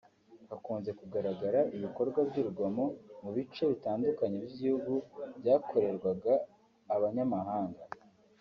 [0.49, 2.83] hakunze kugaragara ibikorwa by’urugomo
[3.21, 4.93] mu bice bitandukanye by’igihugu
[5.39, 6.33] byakorerwaga
[6.95, 7.83] abanyamahanga